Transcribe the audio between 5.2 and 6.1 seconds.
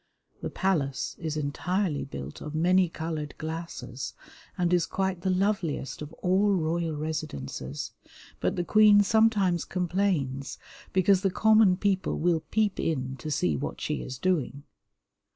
the loveliest